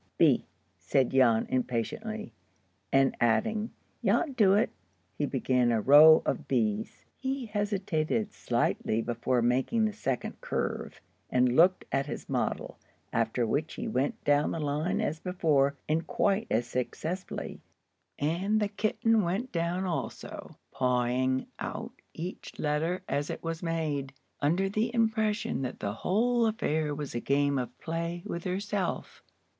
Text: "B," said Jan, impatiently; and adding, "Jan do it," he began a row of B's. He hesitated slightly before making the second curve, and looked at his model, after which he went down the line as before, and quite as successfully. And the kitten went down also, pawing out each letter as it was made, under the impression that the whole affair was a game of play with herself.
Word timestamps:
"B," 0.17 0.47
said 0.79 1.11
Jan, 1.11 1.45
impatiently; 1.47 2.33
and 2.91 3.15
adding, 3.21 3.69
"Jan 4.03 4.31
do 4.31 4.55
it," 4.55 4.71
he 5.15 5.27
began 5.27 5.71
a 5.71 5.79
row 5.79 6.23
of 6.25 6.47
B's. 6.47 7.05
He 7.19 7.45
hesitated 7.45 8.33
slightly 8.33 9.03
before 9.03 9.43
making 9.43 9.85
the 9.85 9.93
second 9.93 10.41
curve, 10.41 10.99
and 11.29 11.55
looked 11.55 11.85
at 11.91 12.07
his 12.07 12.27
model, 12.27 12.79
after 13.13 13.45
which 13.45 13.75
he 13.75 13.87
went 13.87 14.23
down 14.23 14.49
the 14.49 14.59
line 14.59 15.01
as 15.01 15.19
before, 15.19 15.75
and 15.87 16.07
quite 16.07 16.47
as 16.49 16.65
successfully. 16.65 17.61
And 18.17 18.59
the 18.59 18.69
kitten 18.69 19.21
went 19.21 19.51
down 19.51 19.85
also, 19.85 20.57
pawing 20.71 21.45
out 21.59 21.91
each 22.15 22.57
letter 22.57 23.03
as 23.07 23.29
it 23.29 23.43
was 23.43 23.61
made, 23.61 24.13
under 24.39 24.67
the 24.67 24.91
impression 24.95 25.61
that 25.61 25.79
the 25.79 25.93
whole 25.93 26.47
affair 26.47 26.95
was 26.95 27.13
a 27.13 27.19
game 27.19 27.59
of 27.59 27.77
play 27.77 28.23
with 28.25 28.45
herself. 28.45 29.21